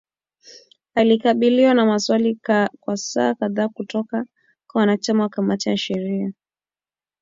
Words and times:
Alikabiliwa 0.95 1.73
na 1.73 1.85
maswali 1.85 2.35
kwa 2.79 2.97
saa 2.97 3.35
kadhaa 3.35 3.67
kutoka 3.67 4.25
kwa 4.67 4.79
wanachama 4.79 5.23
wa 5.23 5.29
kamati 5.29 5.69
ya 5.69 5.77
sheria. 5.77 6.33